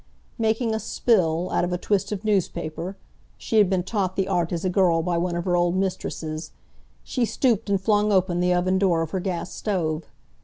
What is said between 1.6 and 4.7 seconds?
of a twist of newspaper—she had been taught the art as a